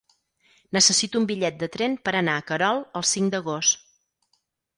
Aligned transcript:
Necessito 0.77 1.19
un 1.23 1.27
bitllet 1.31 1.59
de 1.63 1.69
tren 1.75 1.99
per 2.09 2.15
anar 2.21 2.39
a 2.41 2.47
Querol 2.49 2.81
el 3.01 3.07
cinc 3.11 3.37
d'agost. 3.37 3.87